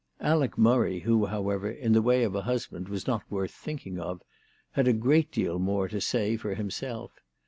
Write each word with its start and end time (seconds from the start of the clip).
Alec 0.21 0.57
Murray, 0.57 1.01
who, 1.01 1.27
however, 1.27 1.69
in 1.69 1.93
the 1.93 2.01
way 2.01 2.23
of 2.23 2.33
a 2.33 2.41
husband 2.41 2.89
was 2.89 3.05
not 3.05 3.21
worth 3.29 3.51
thinking 3.51 3.99
of, 3.99 4.23
had 4.71 4.87
a 4.87 4.93
great 4.93 5.31
deal 5.31 5.59
more 5.59 5.87
to 5.87 6.01
say 6.01 6.37
for 6.37 6.55
himself. 6.55 7.11